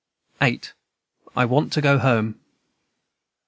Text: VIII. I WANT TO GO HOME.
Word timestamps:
VIII. 0.39 0.61
I 1.37 1.45
WANT 1.45 1.71
TO 1.71 1.79
GO 1.79 1.99
HOME. 1.99 2.39